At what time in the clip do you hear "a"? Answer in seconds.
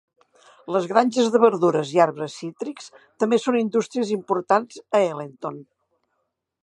5.01-5.07